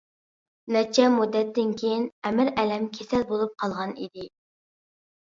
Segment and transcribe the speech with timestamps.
[0.75, 4.31] نەچچە مۇددەتتىن كېيىن ئەمىر ئەلەم كېسەل بولۇپ قالغان ئىدى.